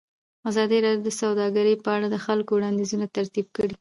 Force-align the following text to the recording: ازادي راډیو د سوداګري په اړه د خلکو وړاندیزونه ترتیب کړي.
ازادي 0.49 0.77
راډیو 0.85 1.05
د 1.07 1.09
سوداګري 1.21 1.73
په 1.83 1.89
اړه 1.95 2.07
د 2.11 2.17
خلکو 2.25 2.51
وړاندیزونه 2.55 3.05
ترتیب 3.17 3.47
کړي. 3.55 3.69